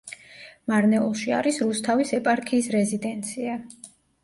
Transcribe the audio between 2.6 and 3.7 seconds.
რეზიდენცია.